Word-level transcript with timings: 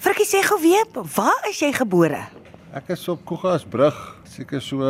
Frikkie 0.00 0.24
sê 0.24 0.38
gou 0.40 0.56
weer, 0.56 0.86
waar 1.12 1.44
is 1.50 1.58
jy 1.60 1.74
gebore? 1.76 2.22
Ek 2.72 2.86
is 2.94 3.02
op 3.12 3.20
Kogasbrug, 3.28 3.96
seker 4.24 4.62
so 4.64 4.86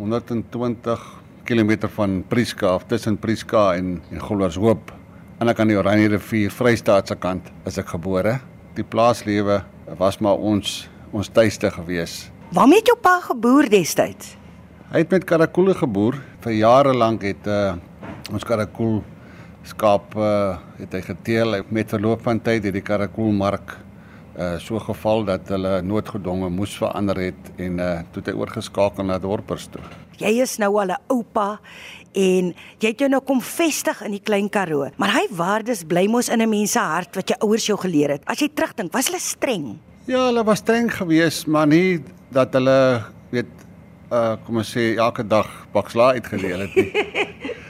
120 0.00 1.04
km 1.46 1.70
van 1.94 2.16
Prieska 2.26 2.72
af 2.74 2.88
tussen 2.90 3.20
Prieska 3.22 3.76
en 3.78 4.00
en 4.10 4.18
Gollershoop. 4.18 4.90
Aan 5.38 5.46
die 5.46 5.54
kant 5.54 5.70
die 5.70 5.76
Oranje 5.78 6.08
rivier, 6.16 6.50
Vrystaat 6.50 7.12
se 7.12 7.14
kant 7.14 7.52
is 7.70 7.78
ek 7.78 7.92
gebore. 7.94 8.32
Die 8.74 8.82
plaaslewe 8.82 9.60
was 10.00 10.18
maar 10.18 10.42
ons 10.42 10.88
ons 11.14 11.30
tuiste 11.30 11.70
gewees. 11.70 12.32
Waarmee 12.50 12.82
het 12.82 12.90
jou 12.90 12.98
pa 12.98 13.20
geboer 13.22 13.70
destyds? 13.70 14.34
Hy 14.90 15.04
het 15.04 15.14
met 15.14 15.28
karakoele 15.28 15.78
geboer. 15.78 16.18
Vir 16.42 16.58
jare 16.58 16.96
lank 16.98 17.22
het 17.30 17.46
uh, 17.46 17.76
ons 18.34 18.42
karakoel 18.42 19.04
skaap 19.70 20.18
uh, 20.18 20.58
het 20.82 20.98
hy 20.98 21.04
geteel 21.12 21.60
met 21.70 21.94
verloop 21.94 22.26
van 22.26 22.42
tyd 22.42 22.66
het 22.66 22.74
die 22.74 22.82
karakoelmark 22.90 23.78
uh 24.36 24.58
so 24.58 24.78
geval 24.78 25.24
dat 25.24 25.48
hulle 25.48 25.82
noodgedwonge 25.82 26.48
moes 26.50 26.76
verander 26.76 27.16
het 27.16 27.50
en 27.56 27.78
uh 27.78 28.00
toe 28.12 28.22
hy 28.26 28.32
oorgeskakel 28.32 29.04
na 29.04 29.18
dorpers 29.18 29.66
toe. 29.66 29.82
Jy 30.20 30.40
is 30.42 30.58
nou 30.58 30.76
al 30.80 30.92
'n 30.92 31.00
oupa 31.08 31.60
en 32.14 32.54
jy 32.78 32.88
het 32.88 32.98
jou 33.00 33.08
nou 33.08 33.20
kom 33.20 33.40
vestig 33.40 34.02
in 34.02 34.12
die 34.12 34.22
klein 34.22 34.48
Karoo. 34.48 34.90
Maar 34.96 35.12
hy 35.12 35.26
waardes 35.30 35.84
bly 35.84 36.06
mos 36.06 36.28
in 36.28 36.42
'n 36.42 36.48
mens 36.48 36.72
se 36.72 36.78
hart 36.78 37.14
wat 37.16 37.28
jou 37.28 37.38
ouers 37.40 37.66
jou 37.66 37.78
geleer 37.78 38.10
het. 38.10 38.22
As 38.26 38.38
jy 38.38 38.48
terugdink, 38.48 38.92
was 38.92 39.06
hulle 39.06 39.20
streng? 39.20 39.78
Ja, 40.06 40.26
hulle 40.26 40.44
was 40.44 40.58
streng 40.58 40.90
geweest, 40.90 41.46
maar 41.46 41.66
nie 41.66 42.02
dat 42.30 42.52
hulle 42.52 43.04
weet 43.30 43.46
uh 44.12 44.34
kom 44.44 44.60
ons 44.60 44.72
sê 44.76 44.92
elke 45.00 45.24
dag 45.24 45.48
bakslaa 45.72 46.12
uitgedeel 46.18 46.66
het 46.66 46.74
nie. 46.76 46.90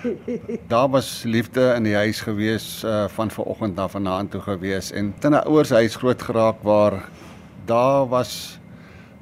Daar 0.72 0.88
was 0.90 1.22
liefde 1.22 1.68
in 1.76 1.86
die 1.86 1.94
huis 1.94 2.20
gewees 2.26 2.66
uh 2.84 3.04
van 3.14 3.30
vanoggend 3.30 3.78
af 3.78 3.94
vanaand 3.94 4.34
toe 4.34 4.40
gewees 4.42 4.90
en 4.90 5.12
tinne 5.22 5.44
ouers 5.46 5.70
huis 5.70 5.96
groot 5.96 6.22
geraak 6.22 6.64
waar 6.66 6.98
daar 7.66 8.08
was 8.08 8.58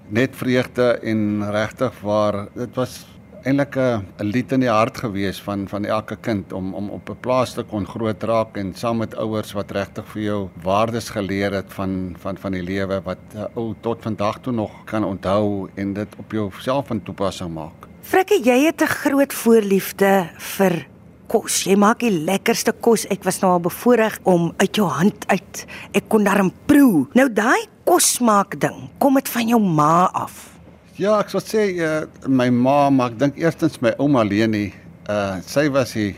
net 0.08 0.36
vreugde 0.36 0.98
en 1.04 1.50
regtig 1.52 2.00
waar 2.00 2.46
dit 2.54 2.74
was 2.74 3.04
eintlik 3.44 3.76
'n 3.76 4.04
lied 4.24 4.52
in 4.52 4.60
die 4.60 4.70
hart 4.70 4.98
gewees 4.98 5.40
van 5.40 5.68
van 5.68 5.84
elke 5.84 6.16
kind 6.16 6.52
om 6.52 6.74
om 6.74 6.90
op 6.90 7.10
'n 7.10 7.20
plaas 7.20 7.54
te 7.54 7.62
kon 7.62 7.86
groot 7.86 8.22
raak 8.22 8.56
en 8.56 8.74
saam 8.74 8.98
met 8.98 9.14
ouers 9.14 9.52
wat 9.52 9.70
regtig 9.70 10.04
vir 10.12 10.22
jou 10.22 10.48
waardes 10.62 11.10
geleer 11.10 11.52
het 11.52 11.72
van 11.72 12.16
van 12.18 12.36
van 12.36 12.52
die 12.52 12.62
lewe 12.62 13.00
wat 13.04 13.24
uh, 13.34 13.44
ou 13.54 13.74
tot 13.80 14.02
vandag 14.02 14.40
toe 14.40 14.52
nog 14.52 14.70
kan 14.84 15.04
onthou 15.04 15.68
en 15.74 15.92
dit 15.92 16.08
op 16.18 16.32
jouself 16.32 16.86
van 16.86 17.02
toepassing 17.02 17.54
maak. 17.54 17.88
Frikkie, 18.02 18.44
jy 18.44 18.64
het 18.64 18.82
'n 18.82 18.86
groot 18.86 19.32
voorliefde 19.32 20.28
vir 20.38 20.86
kos. 21.26 21.64
Jy 21.64 21.76
maak 21.76 22.00
die 22.00 22.10
lekkerste 22.10 22.72
kos. 22.72 23.06
Ek 23.06 23.24
was 23.24 23.40
nou 23.40 23.52
al 23.52 23.60
bevoorreg 23.60 24.18
om 24.22 24.52
uit 24.56 24.76
jou 24.76 24.88
hand 24.88 25.26
uit 25.28 25.66
ek 25.92 26.08
kon 26.08 26.24
daarin 26.24 26.52
proe. 26.66 27.06
Nou 27.14 27.32
daai 27.32 27.66
kos 27.84 28.18
maak 28.20 28.60
ding, 28.60 28.90
kom 28.98 29.14
dit 29.14 29.28
van 29.28 29.48
jou 29.48 29.60
ma 29.60 30.10
af? 30.12 30.59
Ja, 31.00 31.14
ek 31.22 31.30
sou 31.32 31.40
sê 31.40 31.62
uh, 31.80 32.02
my 32.28 32.50
ma, 32.52 32.90
maar 32.92 33.14
ek 33.14 33.20
dink 33.22 33.38
eerstens 33.40 33.78
my 33.80 33.94
ouma 34.02 34.20
Leni, 34.26 34.66
uh 35.08 35.38
sy 35.48 35.62
was 35.72 35.94
die 35.96 36.10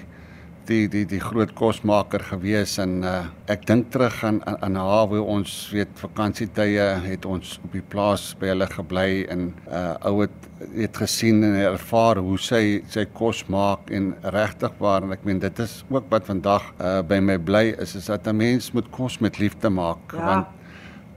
die 0.67 0.89
die 0.91 1.05
die 1.07 1.21
groot 1.23 1.53
kosmaker 1.59 2.25
gewees 2.33 2.73
en 2.83 2.97
uh 3.07 3.29
ek 3.53 3.63
dink 3.69 3.93
terug 3.95 4.17
aan 4.27 4.41
aan, 4.43 4.57
aan 4.67 4.79
haar 4.83 5.07
hoe 5.13 5.21
ons 5.37 5.53
weet 5.71 5.93
vakansietye 6.03 6.87
het 7.05 7.29
ons 7.31 7.61
op 7.63 7.77
die 7.77 7.85
plaas 7.95 8.25
by 8.41 8.51
hulle 8.51 8.67
gebly 8.75 9.07
en 9.31 9.53
uh 9.71 9.85
ou 10.11 10.17
het 10.25 10.49
het 10.75 10.99
gesien 11.05 11.45
en 11.47 11.55
ervaar 11.63 12.19
hoe 12.27 12.39
sy 12.43 12.63
sy 12.91 13.05
kos 13.21 13.45
maak 13.55 13.93
en 13.95 14.17
regtig 14.35 14.75
waar 14.83 15.07
en 15.07 15.15
ek 15.15 15.23
meen 15.31 15.45
dit 15.47 15.63
is 15.63 15.77
ook 15.95 16.11
wat 16.11 16.27
vandag 16.31 16.67
uh 16.81 16.97
by 17.07 17.21
my 17.23 17.39
bly 17.39 17.69
is 17.79 17.95
is 18.03 18.11
dat 18.11 18.27
'n 18.27 18.35
mens 18.37 18.73
moet 18.75 18.91
kos 18.91 19.21
met 19.23 19.39
liefde 19.39 19.71
maak 19.71 20.11
Ja. 20.11 20.27
want 20.27 20.47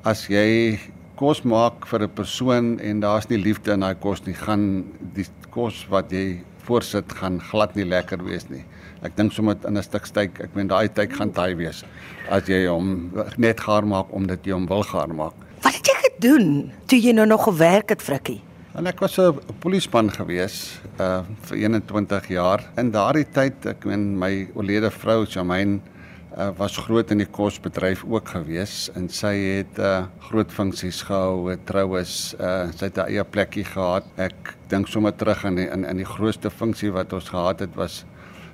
as 0.06 0.28
jy 0.30 0.78
kos 1.16 1.44
maak 1.44 1.86
vir 1.88 2.04
'n 2.04 2.10
persoon 2.10 2.80
en 2.80 3.00
daar's 3.00 3.30
nie 3.30 3.38
liefde 3.38 3.72
in 3.74 3.80
daai 3.80 3.96
kos 3.96 4.26
nie, 4.26 4.34
gaan 4.34 4.86
die 5.16 5.26
kos 5.50 5.86
wat 5.90 6.12
jy 6.12 6.44
voorsit 6.66 7.12
gaan 7.14 7.40
glad 7.40 7.76
nie 7.76 7.86
lekker 7.86 8.24
wees 8.24 8.50
nie. 8.50 8.64
Ek 9.04 9.16
dink 9.16 9.32
sommer 9.32 9.56
in 9.68 9.78
'n 9.78 9.84
stuk 9.84 10.06
steak, 10.06 10.40
ek 10.40 10.56
meen 10.56 10.68
daai 10.68 10.88
tyd 10.88 11.14
gaan 11.14 11.32
taai 11.32 11.56
wees 11.56 11.84
as 12.30 12.48
jy 12.48 12.68
hom 12.68 13.12
net 13.38 13.60
gaar 13.60 13.86
maak 13.86 14.08
omdat 14.12 14.46
jy 14.46 14.54
hom 14.54 14.68
wil 14.68 14.84
gaar 14.84 15.14
maak. 15.14 15.34
Wat 15.62 15.74
het 15.74 15.86
jy 15.88 15.98
gedoen 16.10 16.72
toe 16.88 17.00
jy 17.00 17.14
nou 17.14 17.26
nog 17.26 17.44
gewerk 17.44 17.90
het, 17.90 18.02
Frikkie? 18.02 18.42
En 18.76 18.88
ek 18.88 19.00
was 19.00 19.18
'n 19.18 19.40
polisieman 19.60 20.12
gewees 20.12 20.80
uh 21.00 21.24
vir 21.42 21.58
21 21.58 22.28
jaar. 22.28 22.60
In 22.78 22.92
daardie 22.92 23.26
tyd, 23.32 23.66
ek 23.66 23.86
meen 23.86 24.18
my 24.20 24.48
oorlede 24.54 24.92
vrou 24.92 25.26
Jamaine 25.26 25.80
uh, 26.38 26.50
was 26.58 26.78
groot 26.78 27.12
in 27.12 27.22
die 27.24 27.30
kosbedryf 27.32 28.04
ook 28.08 28.34
gewees 28.36 28.90
en 28.96 29.08
sy 29.12 29.34
het 29.60 29.80
uh, 29.80 30.06
groot 30.28 30.52
funksies 30.52 31.02
gehou, 31.08 31.50
het 31.52 31.64
troues, 31.70 32.36
uh, 32.40 32.68
sy 32.76 32.90
het 32.90 32.98
'n 32.98 33.08
eie 33.08 33.24
plekkie 33.24 33.66
gehad. 33.66 34.06
Ek 34.18 34.56
dink 34.70 34.88
sommer 34.88 35.16
terug 35.16 35.46
aan 35.46 35.56
die 35.56 35.68
in 35.70 35.86
in 35.86 35.98
die 35.98 36.06
grootste 36.06 36.50
funksie 36.50 36.92
wat 36.92 37.14
ons 37.14 37.30
gehad 37.30 37.60
het 37.60 37.76
was 37.76 38.06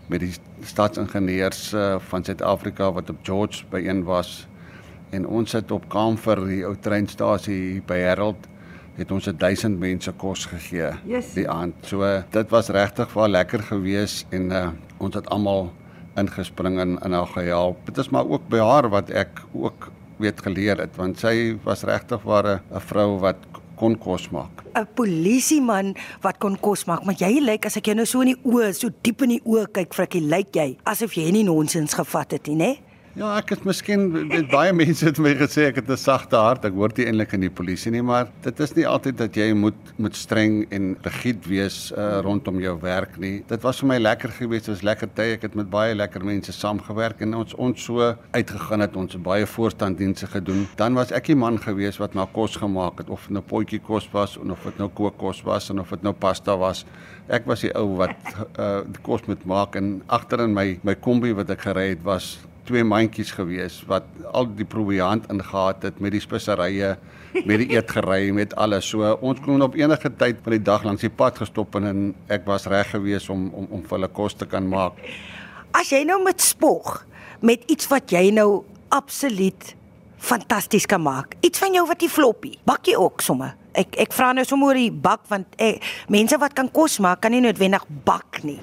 met 0.07 0.19
die 0.19 0.33
staatsingenieurs 0.63 1.73
uh, 1.73 1.99
van 1.99 2.23
Suid-Afrika 2.23 2.91
wat 2.91 3.09
op 3.09 3.17
George 3.23 3.63
byeen 3.69 4.03
was 4.03 4.47
en 5.11 5.25
ons 5.27 5.51
het 5.51 5.71
op 5.71 5.89
Kamfer 5.89 6.47
die 6.47 6.65
ou 6.65 6.75
treinstasie 6.75 7.81
by 7.87 7.97
Herald 7.97 8.47
het 8.97 9.11
ons 9.11 9.25
1000 9.25 9.79
mense 9.79 10.11
kos 10.11 10.45
gegee 10.45 10.91
Yes. 11.07 11.33
die 11.33 11.47
aand. 11.49 11.73
So 11.81 12.23
dit 12.29 12.49
was 12.49 12.69
regtig 12.69 13.13
wel 13.13 13.27
lekker 13.27 13.63
geweest 13.63 14.27
en 14.29 14.51
uh, 14.51 14.69
ons 14.97 15.15
het 15.15 15.29
almal 15.29 15.71
ingespring 16.17 16.79
en 16.79 16.97
in 17.05 17.13
haar 17.13 17.27
gehelp. 17.27 17.85
Dit 17.85 17.97
is 17.97 18.09
maar 18.09 18.27
ook 18.27 18.47
by 18.49 18.57
haar 18.57 18.89
wat 18.89 19.09
ek 19.09 19.41
ook 19.53 19.91
weet 20.21 20.41
geleer 20.45 20.77
het 20.77 20.95
want 20.99 21.19
sy 21.19 21.57
was 21.65 21.83
regtig 21.87 22.21
ware 22.23 22.61
'n 22.69 22.79
vrou 22.79 23.19
wat 23.19 23.37
kon 23.75 23.97
kos 23.97 24.29
maak. 24.29 24.63
'n 24.75 24.87
Polisieman 24.93 25.95
wat 26.21 26.37
kon 26.37 26.57
kos 26.59 26.85
maak, 26.85 27.03
maar 27.03 27.15
jy 27.17 27.41
lyk 27.41 27.65
as 27.65 27.77
ek 27.77 27.85
jou 27.85 27.95
nou 27.95 28.05
so 28.05 28.21
in 28.21 28.33
die 28.35 28.41
oë, 28.45 28.73
so 28.73 28.89
diep 29.01 29.21
in 29.21 29.29
die 29.29 29.43
oë 29.45 29.71
kyk, 29.71 29.93
Frikkie, 29.93 30.21
lyk 30.21 30.55
jy 30.55 30.77
asof 30.83 31.13
jy 31.17 31.31
nie 31.31 31.43
nonsens 31.43 31.93
gevat 31.93 32.31
het 32.31 32.47
nie, 32.47 32.55
né? 32.55 32.90
Ja, 33.11 33.33
ek 33.35 33.49
het 33.51 33.65
miskien 33.67 34.05
met 34.29 34.45
baie 34.47 34.71
mense 34.81 35.03
het 35.03 35.17
my 35.19 35.33
gesê 35.35 35.65
ek 35.67 35.81
het 35.81 35.89
'n 35.91 35.99
sagte 35.99 36.37
hart. 36.39 36.63
Ek 36.63 36.71
hoort 36.71 36.95
nie 36.95 37.07
eintlik 37.09 37.33
in 37.35 37.41
die 37.43 37.51
polisie 37.51 37.91
nie, 37.91 38.01
maar 38.01 38.29
dit 38.45 38.59
is 38.63 38.71
nie 38.77 38.85
altyd 38.87 39.17
dat 39.19 39.35
jy 39.35 39.49
moet 39.51 39.79
moet 39.97 40.15
streng 40.15 40.63
en 40.71 40.95
rigied 41.03 41.43
wees 41.43 41.91
uh, 41.91 42.21
rondom 42.23 42.61
jou 42.63 42.77
werk 42.79 43.17
nie. 43.19 43.43
Dit 43.49 43.65
was 43.67 43.81
vir 43.81 43.87
my 43.89 43.97
lekker 43.99 44.31
geweest, 44.31 44.65
dit 44.65 44.75
was 44.75 44.83
lekker 44.87 45.09
tye. 45.13 45.33
Ek 45.35 45.43
het 45.43 45.57
met 45.59 45.69
baie 45.69 45.95
lekker 45.95 46.23
mense 46.23 46.53
saamgewerk 46.55 47.19
en 47.19 47.35
ons 47.35 47.53
ons 47.59 47.83
so 47.83 48.13
uitgegaan 48.31 48.79
het, 48.79 48.95
ons 48.95 49.11
het 49.11 49.23
baie 49.23 49.45
voorstanddienste 49.45 50.27
gedoen. 50.31 50.67
Dan 50.79 50.95
was 50.95 51.11
ek 51.11 51.27
die 51.27 51.35
man 51.35 51.59
geweest 51.59 51.99
wat 51.99 52.15
maar 52.15 52.31
kos 52.31 52.55
gemaak 52.55 53.03
het 53.03 53.09
of 53.09 53.27
dit 53.27 53.35
nou 53.35 53.43
potjie 53.43 53.81
kos 53.83 54.07
was 54.13 54.37
of 54.37 54.63
dit 54.63 54.79
nou 54.79 54.87
kookkos 54.87 55.43
was 55.43 55.67
en 55.69 55.83
of 55.83 55.89
dit 55.89 56.01
nou 56.01 56.13
pasta 56.13 56.55
was. 56.55 56.85
Ek 57.27 57.43
was 57.45 57.59
die 57.59 57.75
ou 57.75 57.97
wat 57.97 58.15
uh, 58.55 58.87
die 58.87 59.03
kos 59.03 59.27
moet 59.27 59.43
maak 59.43 59.75
en 59.75 59.99
agter 60.07 60.47
in 60.47 60.55
my 60.55 60.79
my 60.83 60.95
kombi 60.95 61.35
wat 61.35 61.51
ek 61.51 61.67
gery 61.67 61.89
het 61.89 62.07
was 62.07 62.37
twee 62.71 62.85
mandjies 62.87 63.33
gewees 63.35 63.81
wat 63.89 64.07
al 64.31 64.47
die 64.55 64.67
proviant 64.67 65.27
ingehaat 65.31 65.83
het 65.89 65.99
met 66.03 66.15
die 66.15 66.23
speserye, 66.23 66.95
met 67.47 67.61
die 67.63 67.69
eetgerei, 67.75 68.31
met 68.35 68.55
alles. 68.59 68.87
So 68.91 69.07
ons 69.21 69.41
kon 69.43 69.63
op 69.63 69.75
enige 69.79 70.11
tyd 70.19 70.41
van 70.45 70.55
die 70.55 70.63
dag 70.71 70.87
langs 70.87 71.03
die 71.03 71.11
pad 71.11 71.41
gestop 71.43 71.75
en, 71.79 71.89
en 71.91 72.01
ek 72.31 72.47
was 72.47 72.67
reg 72.71 72.93
gewees 72.95 73.29
om 73.33 73.49
om 73.51 73.67
om 73.71 73.83
vir 73.83 73.97
hulle 73.97 74.11
kos 74.15 74.37
te 74.39 74.47
kan 74.49 74.67
maak. 74.67 74.99
As 75.77 75.91
jy 75.91 76.03
nou 76.07 76.19
met 76.23 76.43
spog 76.43 77.01
met 77.41 77.63
iets 77.71 77.87
wat 77.89 78.11
jy 78.13 78.29
nou 78.35 78.63
absoluut 78.93 79.71
fantasties 80.21 80.85
kan 80.85 81.01
maak. 81.01 81.33
Iets 81.41 81.61
van 81.63 81.73
jou 81.73 81.87
wat 81.89 82.03
jy 82.03 82.09
floppie. 82.11 82.57
Bak 82.67 82.91
jy 82.91 82.99
ook 82.99 83.23
somme? 83.25 83.55
Ek 83.73 83.95
ek 84.03 84.13
vra 84.13 84.33
nou 84.35 84.45
sommer 84.45 84.73
oor 84.73 84.79
die 84.79 84.91
bak 84.91 85.25
want 85.31 85.55
eh, 85.57 85.79
mense 86.11 86.37
wat 86.37 86.53
kan 86.53 86.69
kos 86.71 86.99
maak 87.01 87.23
kan 87.23 87.33
nie 87.33 87.41
noodwendig 87.43 87.87
bak 88.05 88.43
nie. 88.45 88.59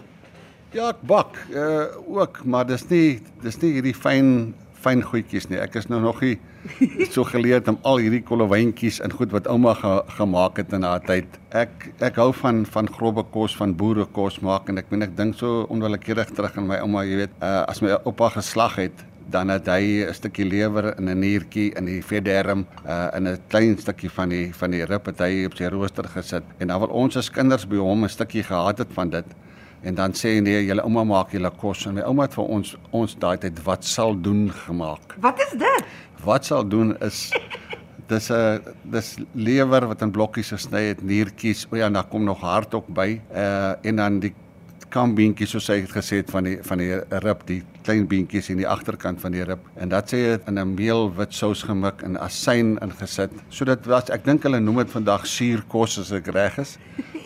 Ja, 0.77 0.91
ek 0.93 0.99
bak 1.09 1.39
uh 1.57 1.97
ook, 2.13 2.43
maar 2.45 2.67
dis 2.69 2.83
nie 2.91 3.21
dis 3.41 3.57
nie 3.63 3.71
hierdie 3.79 3.95
fyn 3.97 4.53
fyn 4.79 5.01
goedjies 5.01 5.49
nie. 5.49 5.57
Ek 5.59 5.79
is 5.81 5.89
nou 5.89 6.01
nog 6.03 6.21
nie 6.21 6.35
so 7.15 7.25
geleerd 7.25 7.71
om 7.73 7.79
al 7.89 8.03
hierdie 8.05 8.21
kollewyntjies 8.29 8.99
en 9.01 9.15
goed 9.17 9.33
wat 9.33 9.49
ouma 9.49 9.73
ge, 9.79 9.95
gemaak 10.19 10.61
het 10.61 10.75
in 10.77 10.85
haar 10.85 11.01
tyd. 11.09 11.39
Ek 11.57 11.89
ek 12.05 12.21
hou 12.21 12.35
van 12.43 12.67
van 12.69 12.91
grobbe 12.99 13.25
kos, 13.33 13.57
van 13.57 13.73
boerekos 13.81 14.43
maak 14.45 14.69
en 14.69 14.83
ek 14.83 14.93
meen 14.93 15.09
ek 15.09 15.17
dink 15.17 15.41
so 15.41 15.65
onwillekeurig 15.73 16.35
terug 16.37 16.61
aan 16.61 16.69
my 16.69 16.83
ouma, 16.85 17.07
jy 17.09 17.25
weet, 17.25 17.41
uh 17.41 17.65
as 17.65 17.81
my 17.81 17.97
oupa 18.03 18.29
geslag 18.37 18.77
het 18.85 19.07
dan 19.33 19.49
het 19.53 19.67
hy 19.73 20.05
'n 20.05 20.15
stukkie 20.15 20.45
lewer 20.45 20.95
in 20.99 21.09
'n 21.09 21.21
niertjie 21.21 21.73
in 21.77 21.85
die 21.85 22.03
vetderm 22.03 22.67
uh 22.85 23.09
in 23.17 23.25
'n 23.25 23.41
klein 23.49 23.77
stukkie 23.79 24.11
van 24.11 24.29
die 24.29 24.53
van 24.53 24.71
die 24.71 24.85
rib 24.85 25.07
het 25.07 25.19
hy 25.19 25.45
op 25.49 25.57
sy 25.57 25.73
rooster 25.73 26.05
gesit 26.05 26.45
en 26.59 26.69
dan 26.69 26.81
wil 26.81 26.93
ons 26.93 27.17
as 27.17 27.31
kinders 27.31 27.65
by 27.65 27.77
hom 27.77 28.05
'n 28.05 28.09
stukkie 28.09 28.43
gehad 28.43 28.79
het 28.79 28.93
van 28.93 29.11
dit 29.11 29.25
en 29.83 29.95
dan 29.95 30.13
sê 30.13 30.35
hy 30.37 30.41
nee 30.41 30.65
julle 30.67 30.83
ouma 30.83 31.05
maak 31.05 31.33
julle 31.33 31.51
kos 31.51 31.87
en 31.87 31.95
my 31.95 32.03
ouma 32.03 32.23
het 32.27 32.35
vir 32.35 32.45
ons 32.59 32.77
ons 32.91 33.15
daai 33.19 33.37
tyd 33.39 33.63
wat 33.65 33.85
sal 33.85 34.15
doen 34.15 34.49
gemaak 34.67 35.17
Wat 35.21 35.39
is 35.41 35.53
dit? 35.59 35.85
wat 36.25 36.45
sal 36.45 36.65
doen 36.69 36.97
is 37.01 37.31
dis 38.09 38.31
'n 38.31 38.61
dis 38.85 39.17
lewer 39.35 39.87
wat 39.87 40.03
in 40.03 40.11
blokkies 40.11 40.51
gesny 40.57 40.83
het 40.89 41.03
niertjies 41.03 41.67
o 41.71 41.77
ja 41.77 41.87
en 41.87 41.93
daar 41.93 42.09
kom 42.09 42.25
nog 42.25 42.41
hart 42.41 42.75
ook 42.75 42.87
by 42.89 43.21
uh 43.35 43.73
en 43.83 43.97
dan 43.97 44.21
die 44.21 44.35
kambeentjies 44.89 45.51
soos 45.53 45.69
hy 45.69 45.81
het 45.83 45.91
gesê 45.93 46.17
het 46.23 46.31
van 46.31 46.45
die 46.45 46.59
van 46.65 46.79
die 46.79 46.95
rib, 47.25 47.43
die 47.47 47.63
klein 47.85 48.07
beentjies 48.09 48.49
in 48.51 48.57
die 48.57 48.69
agterkant 48.69 49.21
van 49.21 49.33
die 49.33 49.45
rib 49.45 49.61
en 49.77 49.89
dat 49.93 50.09
sy 50.09 50.17
dit 50.17 50.49
in 50.49 50.59
'n 50.59 50.75
meelwit 50.75 51.35
sous 51.35 51.63
gemik 51.63 52.03
en 52.03 52.17
asyn 52.17 52.79
ingesit. 52.83 53.31
So 53.51 53.65
dit 53.65 53.87
was 53.87 54.11
ek 54.11 54.25
dink 54.25 54.43
hulle 54.43 54.61
noem 54.61 54.77
dit 54.77 54.91
vandag 54.91 55.27
suurkos 55.27 55.99
as 55.99 56.13
ek 56.13 56.27
reg 56.29 56.59
is. 56.59 56.79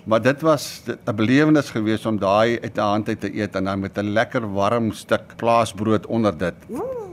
Maar 0.05 0.23
dit 0.23 0.41
was 0.41 0.83
'n 0.87 1.15
belewenis 1.15 1.71
geweest 1.71 2.07
om 2.07 2.19
daai 2.19 2.61
uit 2.61 2.77
'n 2.77 2.81
hand 2.81 3.09
uit 3.09 3.21
te 3.21 3.37
eet 3.37 3.55
en 3.55 3.65
dan 3.65 3.81
met 3.81 3.99
'n 3.99 4.13
lekker 4.13 4.53
warm 4.53 4.93
stuk 4.93 5.37
plaasbrood 5.37 6.07
onder 6.07 6.39
dit. 6.39 6.55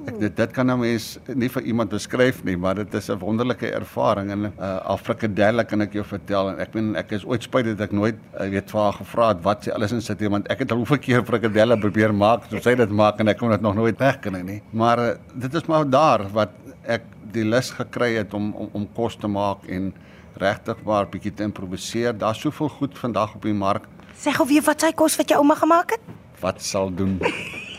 Ek 0.06 0.19
dit 0.19 0.36
dit 0.36 0.51
kan 0.51 0.71
'n 0.71 0.80
mens 0.80 1.19
nie 1.33 1.50
vir 1.50 1.62
iemand 1.62 1.89
beskryf 1.89 2.44
nie, 2.44 2.57
maar 2.57 2.75
dit 2.75 2.94
is 2.94 3.09
'n 3.09 3.18
wonderlike 3.19 3.71
ervaring 3.71 4.31
en 4.31 4.53
uh, 4.59 4.75
Afrikadelle 4.75 5.63
kan 5.63 5.81
ek 5.81 5.94
jou 5.94 6.06
vertel 6.06 6.50
en 6.50 6.59
ek 6.59 6.74
meen 6.74 6.95
ek 6.95 7.12
is 7.12 7.25
ooit 7.25 7.44
spyt 7.44 7.65
dat 7.65 7.81
ek 7.81 7.91
nooit 7.91 8.15
uh, 8.39 8.50
weet 8.50 8.71
vir 8.71 8.81
haar 8.81 8.94
gevra 8.94 9.27
het 9.27 9.44
wat 9.44 9.63
sy 9.63 9.69
alles 9.69 9.91
in 9.91 10.01
sit 10.01 10.21
want 10.21 10.47
ek 10.47 10.59
het 10.59 10.71
al 10.71 10.77
hoeveel 10.77 10.97
keer 10.97 11.24
frikadelle 11.24 11.77
probeer 11.77 12.13
maak 12.13 12.44
soos 12.50 12.63
sy 12.63 12.75
dit 12.75 12.89
maak 12.89 13.19
en 13.19 13.27
ek 13.27 13.38
kon 13.38 13.50
dit 13.50 13.62
nog 13.62 13.75
nooit 13.75 14.00
regkry 14.00 14.41
nie. 14.41 14.62
Maar 14.71 15.00
uh, 15.00 15.15
dit 15.33 15.53
is 15.53 15.65
maar 15.68 15.89
daar 15.89 16.25
wat 16.33 16.50
ek 16.88 17.01
die 17.31 17.45
lus 17.45 17.71
gekry 17.71 18.15
het 18.15 18.33
om 18.33 18.53
om 18.53 18.69
om 18.74 18.88
kos 18.95 19.15
te 19.15 19.27
maak 19.27 19.68
en 19.68 19.94
regtig 20.38 20.78
waar 20.84 21.08
bietjie 21.10 21.34
te 21.34 21.44
improviseer. 21.44 22.18
Daar's 22.18 22.42
soveel 22.42 22.70
goed 22.70 22.98
vandag 22.98 23.36
op 23.36 23.42
die 23.48 23.54
mark. 23.54 23.88
Sê 24.20 24.34
gou 24.36 24.48
weer 24.48 24.64
wat 24.66 24.81
sy 24.81 24.92
kos 24.92 25.16
wat 25.20 25.30
jou 25.31 25.40
ouma 25.40 25.56
gemaak 25.56 25.96
het? 25.96 26.16
Wat 26.42 26.62
sal 26.64 26.92
doen? 26.94 27.18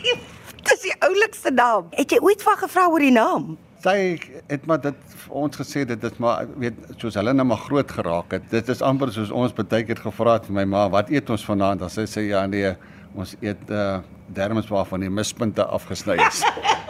Dis 0.67 0.81
die 0.85 0.93
oulikste 1.05 1.51
naam. 1.51 1.89
Het 1.97 2.15
jy 2.15 2.21
ooit 2.21 2.43
van 2.45 2.57
gevra 2.61 2.87
oor 2.89 3.03
die 3.03 3.13
naam? 3.13 3.55
Sy 3.81 3.95
het 4.49 4.65
maar 4.69 4.81
dit 4.81 4.97
vir 5.23 5.37
ons 5.41 5.57
gesê 5.57 5.83
dit 5.89 6.03
is 6.05 6.17
maar 6.21 6.45
weet 6.61 6.77
soos 7.01 7.17
hulle 7.17 7.33
nou 7.33 7.47
maar 7.49 7.63
groot 7.63 7.91
geraak 7.91 8.35
het. 8.37 8.49
Dit 8.53 8.69
is 8.69 8.83
amper 8.85 9.09
soos 9.13 9.33
ons 9.33 9.55
baie 9.57 9.85
keer 9.87 10.01
gevra 10.03 10.37
het 10.37 10.45
vir 10.49 10.59
my 10.59 10.67
ma, 10.69 10.85
wat 10.93 11.09
eet 11.09 11.29
ons 11.33 11.45
vanaand? 11.45 11.81
Dan 11.81 11.93
sê 11.93 12.05
sy 12.09 12.27
ja 12.29 12.45
nee, 12.49 12.75
ons 13.17 13.35
eet 13.41 13.69
uh 13.69 13.99
derms 14.31 14.69
waarvan 14.71 15.03
die 15.03 15.09
mispunte 15.11 15.65
afgesny 15.65 16.15
is. 16.23 16.45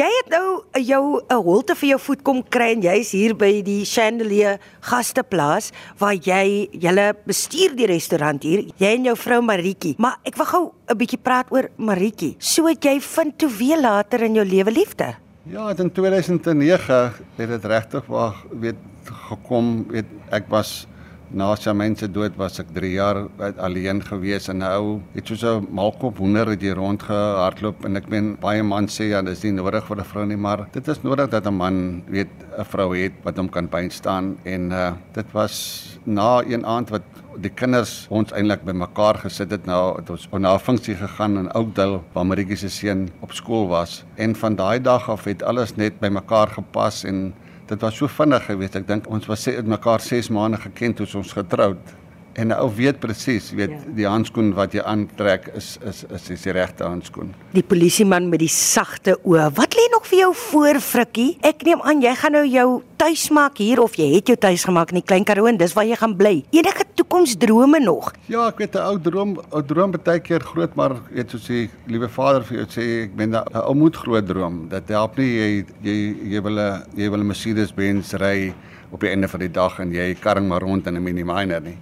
Jy 0.00 0.06
het 0.08 0.30
nou 0.32 0.62
eh, 0.72 0.80
jou 0.86 1.20
'n 1.20 1.42
holte 1.44 1.74
vir 1.76 1.88
jou 1.88 1.98
voet 2.00 2.22
kom 2.24 2.38
kry 2.48 2.72
en 2.72 2.80
jy's 2.80 3.10
hier 3.12 3.34
by 3.36 3.60
die 3.60 3.84
Chandelier 3.84 4.58
Gasteplaas 4.80 5.72
waar 5.98 6.14
jy 6.14 6.70
julle 6.72 7.12
bestuur 7.26 7.76
die 7.76 7.86
restaurant 7.86 8.42
hier. 8.42 8.64
Jy 8.78 8.94
en 8.96 9.04
jou 9.04 9.16
vrou 9.16 9.42
Maritjie. 9.42 9.96
Maar 9.98 10.16
ek 10.24 10.36
wil 10.36 10.46
gou 10.46 10.72
'n 10.88 10.96
bietjie 10.96 11.20
praat 11.22 11.52
oor 11.52 11.68
Maritjie. 11.76 12.36
So 12.38 12.66
het 12.66 12.82
jy 12.82 12.98
vind 13.00 13.38
toe 13.38 13.50
weer 13.50 13.80
later 13.80 14.22
in 14.22 14.34
jou 14.34 14.44
lewe 14.44 14.70
liefde. 14.70 15.16
Ja, 15.44 15.68
in 15.68 15.92
2009 15.92 17.12
het 17.36 17.48
dit 17.48 17.64
regtig 17.64 18.06
waar 18.06 18.36
weet 18.50 18.80
gekom, 19.04 19.84
weet 19.88 20.06
ek 20.30 20.48
was 20.48 20.86
Na 21.30 21.52
sy 21.54 21.70
mense 21.78 22.08
dood 22.10 22.34
was 22.34 22.58
ek 22.58 22.72
3 22.74 22.88
jaar 22.90 23.18
alleen 23.62 24.00
gewees 24.02 24.48
en 24.50 24.58
nou 24.64 24.98
het 25.14 25.28
soos 25.30 25.44
'n 25.46 25.68
malkop 25.70 26.18
hoender 26.18 26.50
het 26.50 26.62
jy 26.62 26.74
rondgehardloop 26.74 27.84
en 27.86 27.96
ek 27.96 28.08
meen 28.10 28.34
baie 28.40 28.62
man 28.62 28.88
sê 28.88 29.10
ja, 29.10 29.22
dis 29.22 29.44
nie 29.44 29.52
nodig 29.52 29.86
vir 29.86 29.96
'n 29.98 30.04
vrou 30.04 30.26
nie, 30.26 30.36
maar 30.36 30.66
dit 30.72 30.88
is 30.88 31.02
nodig 31.04 31.30
dat 31.30 31.46
'n 31.46 31.54
man 31.54 32.02
weet 32.08 32.34
'n 32.58 32.64
vrou 32.64 32.96
het 32.96 33.12
wat 33.22 33.36
hom 33.36 33.48
kan 33.48 33.68
bystaan 33.68 34.38
en 34.44 34.72
uh, 34.72 34.92
dit 35.14 35.26
was 35.32 35.98
na 36.04 36.42
een 36.42 36.66
aand 36.66 36.90
wat 36.90 37.02
die 37.38 37.50
kinders 37.50 38.06
ons 38.10 38.32
eintlik 38.32 38.64
bymekaar 38.66 39.20
gesit 39.22 39.50
het 39.54 39.66
nou 39.66 39.96
het 39.96 40.10
ons 40.10 40.26
op 40.30 40.38
'n 40.40 40.58
funksie 40.58 40.96
gegaan 40.96 41.38
in 41.38 41.50
Oudtshoorn 41.52 42.02
waar 42.12 42.26
Maritjie 42.26 42.56
se 42.56 42.68
seun 42.68 43.08
op 43.20 43.32
skool 43.32 43.68
was. 43.68 44.04
En 44.16 44.34
van 44.34 44.56
daai 44.56 44.80
dag 44.80 45.08
af 45.08 45.24
het 45.24 45.42
alles 45.42 45.76
net 45.76 46.00
bymekaar 46.00 46.48
gepas 46.48 47.04
en 47.04 47.34
dit 47.70 47.80
was 47.86 47.96
so 47.96 48.10
vinnig 48.10 48.44
geweest. 48.48 48.76
Ek 48.80 48.86
dink 48.88 49.08
ons 49.10 49.26
was 49.30 49.46
met 49.46 49.74
mekaar 49.76 50.02
6 50.02 50.30
maande 50.34 50.60
geken 50.60 50.96
toe 50.98 51.08
ons 51.20 51.34
getroud. 51.38 51.96
En 52.38 52.52
nou 52.52 52.60
weet 52.76 53.00
presies, 53.02 53.50
weet 53.58 53.72
ja. 53.74 53.80
die 53.96 54.06
handskoen 54.06 54.52
wat 54.54 54.74
jy 54.74 54.84
aantrek 54.86 55.48
is 55.58 55.72
is 55.86 56.04
is 56.14 56.28
is 56.30 56.44
die 56.46 56.54
regte 56.54 56.86
handskoen. 56.86 57.32
Die 57.56 57.66
polisieman 57.66 58.28
met 58.30 58.42
die 58.44 58.52
sagte 58.54 59.16
oë. 59.26 59.48
Wat 59.58 59.74
nog 60.00 60.08
vir 60.08 60.18
jou 60.22 60.34
voor, 60.34 60.78
Frikkie? 60.80 61.36
Ek 61.44 61.60
neem 61.66 61.80
aan 61.84 62.00
jy 62.00 62.12
gaan 62.16 62.32
nou 62.32 62.44
jou 62.48 62.68
tuis 63.00 63.26
maak 63.36 63.58
hier 63.60 63.82
of 63.82 63.98
jy 63.98 64.06
het 64.14 64.30
jou 64.30 64.36
tuis 64.40 64.62
gemaak 64.64 64.94
in 64.94 65.00
die 65.00 65.04
Klein 65.04 65.26
Karoo 65.28 65.48
en 65.50 65.58
dis 65.60 65.74
waar 65.76 65.84
jy 65.84 65.98
gaan 66.00 66.14
bly. 66.16 66.32
Enige 66.56 66.86
toekomsdrome 66.96 67.82
nog? 67.84 68.08
Ja, 68.32 68.46
ek 68.48 68.62
weet 68.62 68.76
'n 68.76 68.86
ou 68.86 68.98
droom, 68.98 69.36
'n 69.52 69.66
droom 69.66 69.90
baie 69.90 70.20
keer 70.20 70.40
groot, 70.40 70.74
maar 70.74 70.96
weet 71.12 71.30
soos 71.30 71.46
die 71.46 71.68
liewe 71.86 72.08
Vader 72.08 72.42
vir 72.44 72.56
jou 72.58 72.66
sê, 72.66 73.04
ek 73.04 73.16
ben 73.16 73.34
'n 73.34 73.44
ou 73.52 73.74
moet 73.74 73.96
groot 73.96 74.26
droom. 74.26 74.68
Dit 74.68 74.88
help 74.88 75.18
nie 75.18 75.36
jy 75.36 75.64
jy 75.82 76.16
jy 76.32 76.40
wil 76.42 76.58
'n 76.58 76.82
jy 76.96 77.10
wil 77.10 77.20
'n 77.20 77.26
Mercedes 77.26 77.72
Benz 77.72 78.14
ry 78.14 78.54
op 78.90 79.00
die 79.00 79.10
einde 79.10 79.28
van 79.28 79.40
die 79.40 79.52
dag 79.52 79.80
en 79.80 79.92
jy 79.92 80.14
karring 80.14 80.48
maar 80.48 80.62
rond 80.62 80.86
in 80.86 80.96
'n 80.96 81.02
mini 81.02 81.24
miner 81.24 81.60
nie. 81.60 81.76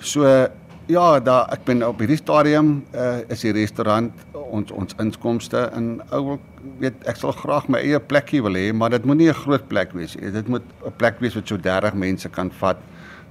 So 0.00 0.48
ja, 0.86 1.20
daar 1.20 1.50
ek 1.54 1.64
ben 1.64 1.82
op 1.86 2.00
hierdie 2.02 2.18
stadium 2.18 2.72
uh, 2.94 3.20
is 3.32 3.44
die 3.46 3.52
restaurant 3.54 4.12
ons 4.32 4.72
ons 4.74 4.96
inkomste 5.02 5.64
in 5.76 6.00
ou 6.12 6.38
weet 6.82 7.06
ek 7.08 7.20
sal 7.20 7.34
graag 7.36 7.68
my 7.72 7.80
eie 7.82 8.00
plekkie 8.00 8.42
wil 8.44 8.56
hê, 8.58 8.72
maar 8.74 8.90
dit 8.90 9.04
moenie 9.04 9.30
'n 9.30 9.42
groot 9.44 9.68
plek 9.68 9.92
wees 9.92 10.16
nie. 10.16 10.30
Dit 10.30 10.48
moet 10.48 10.62
'n 10.86 10.92
plek 10.96 11.20
wees 11.20 11.34
wat 11.34 11.48
so 11.48 11.56
30 11.56 11.94
mense 11.94 12.28
kan 12.28 12.50
vat 12.50 12.78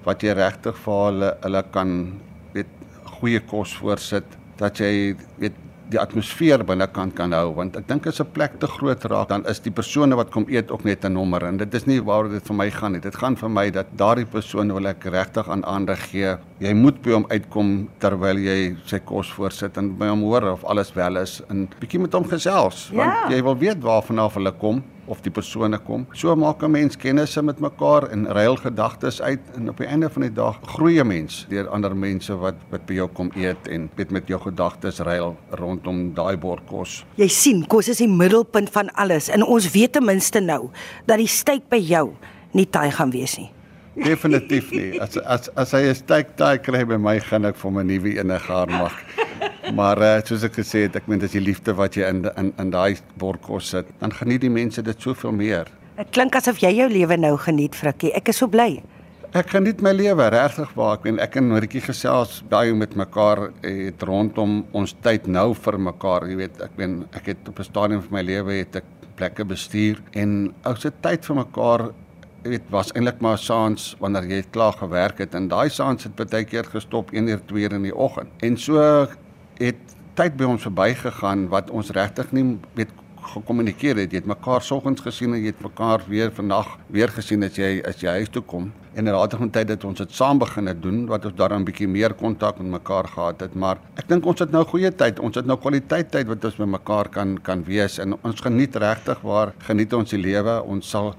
wat 0.06 0.24
jy 0.24 0.34
regtig 0.34 0.76
vir 0.86 1.06
hulle 1.06 1.38
hulle 1.44 1.64
kan 1.72 2.20
weet 2.54 2.72
goeie 3.20 3.40
kos 3.40 3.74
voorsit 3.74 4.26
dat 4.58 4.78
jy 4.80 5.16
weet 5.38 5.54
die 5.92 6.00
atmosfeer 6.00 6.64
binnekant 6.68 7.16
kan 7.18 7.34
hou 7.36 7.52
want 7.58 7.76
ek 7.80 7.88
dink 7.90 8.08
as 8.08 8.22
'n 8.22 8.32
plek 8.34 8.60
te 8.60 8.68
groot 8.68 9.04
raak 9.12 9.30
dan 9.30 9.46
is 9.46 9.60
die 9.60 9.72
persone 9.72 10.16
wat 10.16 10.32
kom 10.32 10.46
eet 10.50 10.72
ook 10.72 10.84
net 10.86 11.06
'n 11.06 11.14
nommer 11.14 11.44
en 11.44 11.58
dit 11.58 11.74
is 11.74 11.86
nie 11.88 12.00
waar 12.00 12.30
dit 12.30 12.44
vir 12.48 12.56
my 12.56 12.70
gaan 12.70 12.92
nie. 12.94 13.02
Dit 13.02 13.16
gaan 13.16 13.36
vir 13.36 13.50
my 13.50 13.70
dat 13.70 13.88
daardie 13.98 14.26
persoon 14.26 14.74
wil 14.74 14.88
ek 14.88 15.04
regtig 15.06 15.50
aan 15.50 15.64
ander 15.64 15.96
gee. 15.96 16.38
Jy 16.60 16.74
moet 16.74 17.02
by 17.02 17.12
hom 17.12 17.26
uitkom 17.30 17.90
terwyl 18.00 18.38
jy 18.38 18.76
sy 18.86 19.00
kos 19.00 19.32
voorsit 19.32 19.78
en 19.78 19.98
by 19.98 20.08
hom 20.08 20.22
hoor 20.22 20.52
of 20.52 20.64
alles 20.64 20.94
wel 20.94 21.18
is 21.18 21.42
en 21.50 21.68
bietjie 21.80 22.00
met 22.00 22.14
hom 22.14 22.24
gesels 22.24 22.92
want 22.94 23.14
ja. 23.14 23.30
jy 23.36 23.44
wil 23.44 23.58
weet 23.58 23.82
waarvan 23.82 24.20
af 24.20 24.36
hulle 24.36 24.52
kom 24.52 24.84
of 25.12 25.22
die 25.26 25.34
persone 25.34 25.78
kom. 25.86 26.06
So 26.16 26.36
maak 26.36 26.64
'n 26.64 26.72
mens 26.72 26.96
kennisse 26.98 27.42
met 27.44 27.60
mekaar 27.60 28.10
en 28.12 28.28
ruil 28.28 28.56
gedagtes 28.56 29.22
uit 29.22 29.40
en 29.56 29.70
op 29.70 29.78
die 29.78 29.88
einde 29.88 30.10
van 30.10 30.22
die 30.22 30.34
dag 30.34 30.60
groei 30.76 31.00
'n 31.00 31.08
mens 31.08 31.46
deur 31.50 31.68
ander 31.70 31.96
mense 31.96 32.36
wat 32.36 32.56
wat 32.72 32.86
by 32.86 32.94
jou 32.94 33.08
kom 33.08 33.32
eet 33.36 33.68
en 33.68 33.90
met 33.96 34.12
met 34.12 34.28
jou 34.28 34.40
gedagtes 34.40 35.00
ruil 35.00 35.36
rondom 35.50 36.14
daai 36.14 36.38
bord 36.38 36.66
kos. 36.66 37.06
Jy 37.16 37.28
sien, 37.28 37.68
kos 37.68 37.90
is 37.90 37.98
die 37.98 38.08
middelpunt 38.08 38.70
van 38.70 38.90
alles 38.96 39.30
en 39.30 39.44
ons 39.44 39.72
weet 39.72 39.92
ten 39.92 40.06
minste 40.06 40.40
nou 40.40 40.70
dat 41.06 41.18
die 41.18 41.28
steak 41.28 41.70
by 41.70 41.78
jou 41.78 42.14
nie 42.54 42.70
taai 42.70 42.92
gaan 42.92 43.12
wees 43.12 43.38
nie. 43.38 43.52
Definitief 43.96 44.72
nie. 44.72 45.02
As 45.02 45.18
as 45.18 45.50
as 45.56 45.72
hy 45.72 45.90
'n 45.90 45.96
steak 45.96 46.36
taai 46.36 46.58
kry 46.58 46.86
by 46.86 46.98
my 46.98 47.20
gaan 47.20 47.46
ek 47.46 47.56
vir 47.56 47.72
my 47.72 47.84
nuwe 47.84 48.20
ene 48.20 48.40
gaar 48.40 48.68
maak. 48.68 49.21
Maar 49.76 50.02
uh, 50.04 50.16
soos 50.28 50.44
ek 50.44 50.58
gesê 50.60 50.86
het, 50.88 50.98
ek 51.00 51.08
meen 51.08 51.22
dis 51.22 51.36
die 51.36 51.44
liefde 51.44 51.74
wat 51.78 51.96
jy 51.96 52.10
in 52.12 52.26
in 52.36 52.52
in 52.60 52.72
daai 52.74 52.98
bordkos 53.22 53.72
sit, 53.72 53.92
dan 54.02 54.12
geniet 54.12 54.44
die 54.44 54.52
mense 54.52 54.84
dit 54.84 55.06
soveel 55.06 55.32
meer. 55.32 55.72
Dit 55.98 56.12
klink 56.16 56.36
asof 56.36 56.60
jy 56.64 56.74
jou 56.76 56.90
lewe 56.92 57.18
nou 57.18 57.38
geniet, 57.40 57.78
Frikkie. 57.78 58.12
Ek 58.18 58.34
is 58.34 58.42
so 58.42 58.52
bly. 58.52 58.82
Ek 59.32 59.48
geniet 59.54 59.80
my 59.80 59.94
lewe 59.96 60.26
regtig 60.34 60.74
waar 60.76 60.98
ek 60.98 61.06
meen 61.08 61.20
ek 61.24 61.38
en 61.40 61.48
Maritjie 61.54 61.84
gesels 61.86 62.42
baie 62.52 62.74
met 62.76 62.98
mekaar 63.00 63.46
het 63.64 64.04
rondom 64.04 64.58
ons 64.76 64.92
tyd 65.06 65.30
nou 65.32 65.54
vir 65.56 65.78
mekaar, 65.80 66.28
jy 66.28 66.36
weet, 66.42 66.60
ek 66.68 66.76
meen 66.82 66.98
ek 67.16 67.32
het 67.32 67.48
op 67.48 67.60
'n 67.60 67.70
stadium 67.70 68.02
van 68.04 68.18
my 68.18 68.24
lewe 68.28 68.60
het 68.60 68.76
ek 68.82 68.90
plekke 69.16 69.46
bestuur 69.48 70.02
en 70.18 70.54
ou 70.66 70.76
se 70.76 70.92
tyd 71.02 71.24
vir 71.26 71.36
mekaar 71.36 71.92
dit 72.44 72.64
was 72.74 72.92
eintlik 72.92 73.22
maar 73.22 73.38
saans 73.38 73.96
wanneer 74.02 74.26
jy 74.26 74.44
klaar 74.52 74.74
gewerk 74.74 75.20
het 75.22 75.36
en 75.38 75.48
daai 75.48 75.70
saans 75.70 76.04
het 76.04 76.16
baie 76.18 76.46
keer 76.46 76.66
gestop 76.66 77.14
1 77.14 77.28
uur 77.28 77.42
2 77.48 77.64
uur 77.64 77.74
in 77.78 77.84
die 77.84 77.96
oggend. 77.96 78.30
En 78.42 78.58
so 78.58 79.08
het 79.60 79.96
tyd 80.20 80.36
by 80.38 80.48
ons 80.50 80.66
verbygegaan 80.68 81.48
wat 81.52 81.72
ons 81.72 81.92
regtig 81.96 82.32
nie 82.36 82.46
weet 82.78 82.92
gekommunikeer 83.32 84.00
het. 84.02 84.14
Jy 84.14 84.22
het 84.24 84.30
mekaar 84.30 84.64
soggens 84.66 85.02
gesien 85.06 85.36
en 85.36 85.42
jy 85.42 85.52
het 85.52 85.62
mekaar 85.64 86.04
weer 86.10 86.32
vandag 86.36 86.74
weer 86.94 87.12
gesien 87.14 87.46
as 87.46 87.58
jy 87.60 87.80
as 87.88 88.02
jy 88.02 88.16
huis 88.20 88.32
toe 88.34 88.42
kom. 88.42 88.72
En 88.98 89.08
later 89.08 89.44
tyd 89.54 89.70
het 89.72 89.86
ons 89.88 90.02
dit 90.02 90.12
saam 90.12 90.42
begin 90.42 90.68
doen 90.82 91.06
wat 91.08 91.26
ons 91.30 91.38
daarin 91.38 91.66
bietjie 91.66 91.88
meer 91.88 92.14
kontak 92.18 92.60
met 92.60 92.82
mekaar 92.82 93.08
gehad 93.08 93.42
het, 93.46 93.56
maar 93.56 93.80
ek 93.96 94.10
dink 94.10 94.26
ons 94.26 94.40
het 94.40 94.52
nou 94.52 94.66
goeie 94.68 94.92
tyd. 94.92 95.20
Ons 95.20 95.40
het 95.40 95.46
nou 95.46 95.58
kwaliteit 95.62 96.12
tyd 96.12 96.28
wat 96.28 96.46
ons 96.46 96.58
met 96.64 96.74
mekaar 96.80 97.10
kan 97.10 97.38
kan 97.44 97.64
wees 97.64 98.00
en 98.00 98.18
ons 98.22 98.42
geniet 98.42 98.76
regtig 98.76 99.22
waar 99.22 99.54
geniet 99.68 99.94
ons 99.94 100.10
die 100.10 100.22
lewe. 100.22 100.62
Ons 100.64 100.90
sal 100.90 101.14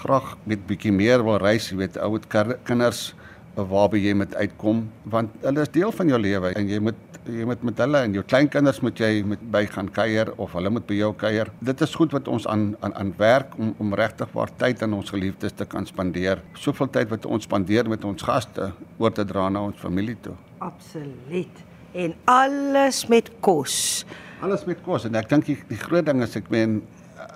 graag 0.00 0.36
met 0.46 0.62
bietjie 0.66 0.92
meer 0.94 1.24
wil 1.26 1.40
reis, 1.42 1.70
jy 1.70 1.82
weet, 1.82 1.98
ou 1.98 2.16
kinders 2.64 3.10
waarby 3.56 3.98
jy 3.98 4.14
met 4.14 4.34
uitkom 4.34 4.84
want 5.10 5.32
hulle 5.42 5.64
is 5.64 5.72
deel 5.74 5.92
van 5.92 6.08
jou 6.08 6.18
lewe 6.20 6.52
en 6.56 6.68
jy 6.70 6.78
moet 6.80 7.09
jy 7.30 7.46
moet 7.48 7.62
met 7.66 7.80
hulle 7.82 8.02
en 8.06 8.14
jou 8.16 8.22
kleinkinders 8.26 8.80
moet 8.84 9.00
jy 9.00 9.10
met 9.26 9.42
by 9.52 9.62
gaan 9.70 9.88
kuier 9.94 10.30
of 10.42 10.54
hulle 10.56 10.72
moet 10.72 10.86
by 10.88 10.98
jou 10.98 11.10
kuier. 11.18 11.50
Dit 11.64 11.82
is 11.84 11.94
goed 11.98 12.14
wat 12.16 12.28
ons 12.28 12.46
aan 12.50 12.72
aan 12.84 12.94
aan 12.98 13.12
werk 13.18 13.56
om 13.58 13.74
om 13.82 13.94
regtig 13.98 14.32
waar 14.36 14.52
tyd 14.62 14.82
aan 14.82 14.96
ons 14.98 15.12
geliefdes 15.14 15.56
te 15.56 15.66
kan 15.66 15.86
spandeer. 15.86 16.42
Soveel 16.58 16.90
tyd 16.90 17.10
wat 17.12 17.26
ons 17.26 17.46
spandeer 17.48 17.88
met 17.88 18.04
ons 18.04 18.22
gaste 18.22 18.72
oor 18.98 19.14
te 19.14 19.24
dra 19.24 19.48
na 19.48 19.64
ons 19.68 19.78
familie 19.80 20.16
toe. 20.20 20.34
Absoluut. 20.58 21.64
En 21.92 22.14
alles 22.24 23.06
met 23.10 23.30
kos. 23.40 24.04
Alles 24.40 24.64
met 24.64 24.82
kos 24.84 25.06
en 25.08 25.18
ek 25.20 25.30
dink 25.30 25.46
die, 25.48 25.58
die 25.68 25.80
groot 25.80 26.06
ding 26.06 26.22
is 26.26 26.36
ek 26.38 26.50
meen 26.52 26.80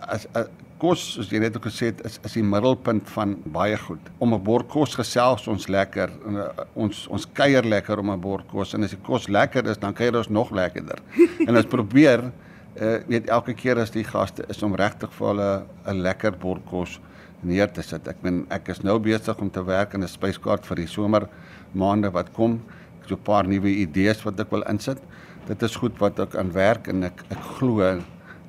as, 0.08 0.26
as 0.32 0.50
kos, 0.84 1.04
soos 1.16 1.32
jy 1.32 1.40
net 1.42 1.56
ook 1.56 1.68
gesê 1.70 1.90
het, 1.92 2.02
is 2.08 2.18
is 2.26 2.36
die 2.36 2.44
middelpunt 2.44 3.08
van 3.14 3.34
baie 3.54 3.76
goed. 3.86 4.10
Om 4.18 4.34
'n 4.34 4.44
bord 4.44 4.68
kos 4.68 4.96
gesels 5.00 5.48
ons 5.48 5.68
lekker, 5.68 6.10
en, 6.26 6.36
uh, 6.36 6.48
ons 6.74 7.06
ons 7.08 7.26
kuier 7.32 7.64
lekker 7.64 7.98
om 7.98 8.10
'n 8.10 8.20
bord 8.20 8.46
kos 8.48 8.74
en 8.74 8.84
as 8.84 8.90
die 8.96 9.04
kos 9.06 9.28
lekker 9.28 9.70
is, 9.70 9.78
dan 9.78 9.94
kuier 9.94 10.16
ons 10.16 10.28
nog 10.28 10.50
lekkerder. 10.50 10.98
en 11.48 11.56
ons 11.56 11.66
probeer 11.66 12.30
uh 12.74 12.98
weet 13.06 13.28
elke 13.30 13.54
keer 13.54 13.78
as 13.78 13.90
die 13.94 14.04
gaste 14.04 14.44
is 14.50 14.62
om 14.62 14.74
regtig 14.74 15.12
vir 15.12 15.28
hulle 15.28 15.50
'n 15.86 16.02
lekker 16.02 16.32
bord 16.32 16.62
kos 16.66 17.00
neer 17.42 17.68
te 17.72 17.82
sit. 17.82 18.08
Ek 18.08 18.22
meen 18.22 18.46
ek 18.50 18.68
is 18.68 18.82
nou 18.82 18.98
besig 18.98 19.38
om 19.38 19.50
te 19.50 19.62
werk 19.62 19.94
aan 19.94 20.02
'n 20.02 20.08
spyskaart 20.08 20.66
vir 20.66 20.76
die 20.76 20.86
somer 20.86 21.28
maande 21.72 22.10
wat 22.10 22.32
kom. 22.32 22.60
Ek 22.98 23.02
het 23.02 23.08
so 23.08 23.14
'n 23.14 23.24
paar 23.24 23.46
nuwe 23.46 23.68
idees 23.68 24.24
wat 24.24 24.40
ek 24.40 24.50
wil 24.50 24.62
insit. 24.68 24.98
Dit 25.46 25.62
is 25.62 25.76
goed 25.76 25.98
wat 25.98 26.18
ek 26.18 26.36
aan 26.36 26.52
werk 26.52 26.88
en 26.88 27.04
ek 27.04 27.24
ek 27.30 27.42
glo 27.58 28.02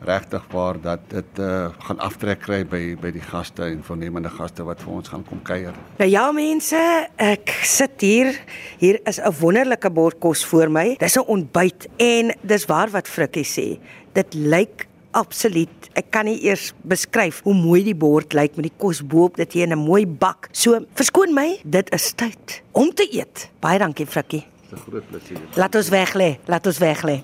regtig 0.05 0.45
waar 0.51 0.79
dat 0.81 1.03
dit 1.11 1.39
uh, 1.39 1.67
gaan 1.87 1.99
aftrek 1.99 2.41
kry 2.45 2.61
by 2.65 2.81
by 3.01 3.11
die 3.15 3.23
gaste 3.23 3.65
en 3.67 3.83
voornemende 3.83 4.29
gaste 4.29 4.63
wat 4.67 4.81
vir 4.83 4.93
ons 4.99 5.11
gaan 5.11 5.23
kom 5.27 5.41
kuier. 5.43 5.75
Nou 5.99 6.09
ja 6.09 6.25
mense, 6.35 6.79
ek 7.17 7.53
sit 7.63 8.01
hier. 8.05 8.33
Hier 8.79 8.99
is 9.05 9.19
'n 9.19 9.33
wonderlike 9.39 9.89
bord 9.89 10.19
kos 10.19 10.45
voor 10.45 10.69
my. 10.69 10.95
Dis 10.99 11.17
'n 11.17 11.27
ontbyt 11.27 11.87
en 11.97 12.33
dis 12.41 12.65
waar 12.65 12.89
wat 12.89 13.07
Frikkie 13.07 13.45
sê. 13.45 13.79
Dit 14.13 14.33
lyk 14.33 14.87
absoluut. 15.11 15.89
Ek 15.93 16.11
kan 16.11 16.25
nie 16.25 16.41
eers 16.43 16.73
beskryf 16.83 17.41
hoe 17.43 17.53
mooi 17.53 17.83
die 17.83 17.95
bord 17.95 18.33
lyk 18.33 18.55
met 18.55 18.69
die 18.69 18.77
kos 18.77 19.01
bo-op 19.01 19.37
dit 19.37 19.53
hier 19.53 19.63
in 19.63 19.73
'n 19.73 19.85
mooi 19.85 20.05
bak. 20.05 20.49
So, 20.51 20.85
verskoon 20.93 21.33
my, 21.33 21.59
dit 21.63 21.93
is 21.93 22.13
tyd 22.13 22.61
om 22.71 22.93
te 22.93 23.07
eet. 23.11 23.49
Baie 23.59 23.79
dankie 23.79 24.05
Frikkie. 24.05 24.45
Dis 24.69 24.79
'n 24.79 24.89
groot 24.89 25.07
plesier. 25.09 25.39
Laat 25.55 25.75
ons 25.75 25.89
weg 25.89 26.13
lê. 26.13 26.37
Laat 26.47 26.65
ons 26.65 26.77
weg 26.77 27.03
lê. 27.03 27.23